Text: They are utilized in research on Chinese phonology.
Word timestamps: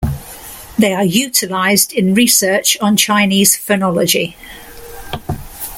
They 0.79 0.93
are 0.95 1.03
utilized 1.05 1.93
in 1.93 2.15
research 2.15 2.75
on 2.81 2.97
Chinese 2.97 3.55
phonology. 3.55 4.33